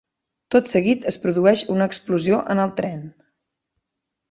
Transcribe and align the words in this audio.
Tot 0.53 0.71
seguit 0.71 1.05
es 1.11 1.17
produeix 1.25 1.63
una 1.75 1.87
explosió 1.93 2.41
en 2.55 2.65
el 2.65 2.75
tren. 2.83 3.07